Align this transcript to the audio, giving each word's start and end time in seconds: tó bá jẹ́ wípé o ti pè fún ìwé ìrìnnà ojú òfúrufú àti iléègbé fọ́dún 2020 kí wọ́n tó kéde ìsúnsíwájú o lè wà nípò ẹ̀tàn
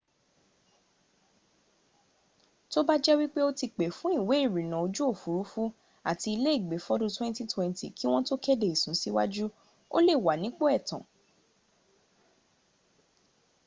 tó 2.71 2.79
bá 2.87 2.95
jẹ́ 3.03 3.17
wípé 3.19 3.39
o 3.49 3.51
ti 3.59 3.67
pè 3.77 3.85
fún 3.97 4.13
ìwé 4.19 4.35
ìrìnnà 4.45 4.77
ojú 4.85 5.01
òfúrufú 5.11 5.63
àti 6.09 6.27
iléègbé 6.37 6.75
fọ́dún 6.85 7.11
2020 7.17 7.95
kí 7.97 8.05
wọ́n 8.11 8.23
tó 8.27 8.35
kéde 8.45 8.65
ìsúnsíwájú 8.73 9.45
o 9.95 9.97
lè 10.07 10.13
wà 10.25 10.33
nípò 10.43 10.65
ẹ̀tàn 10.77 11.03